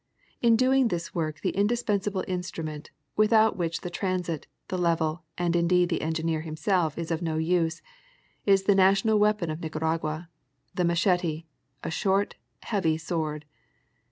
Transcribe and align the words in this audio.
In 0.41 0.55
doing 0.55 0.87
this 0.87 1.13
work 1.13 1.41
the 1.41 1.51
indispensable 1.55 2.23
instrument, 2.27 2.89
without 3.15 3.55
which 3.55 3.81
the 3.81 3.91
transit, 3.91 4.47
the 4.67 4.77
level, 4.79 5.25
and 5.37 5.55
indeed 5.55 5.89
the 5.89 6.01
engineer 6.01 6.41
himself 6.41 6.97
is 6.97 7.11
of 7.11 7.21
no 7.21 7.37
use, 7.37 7.83
is 8.43 8.63
the 8.63 8.73
national 8.73 9.19
weapon 9.19 9.51
of 9.51 9.59
Nicaragua, 9.61 10.27
the 10.73 10.85
mach'ete, 10.85 11.45
a 11.83 11.91
short, 11.91 12.33
heavy 12.63 12.97
sword. 12.97 13.45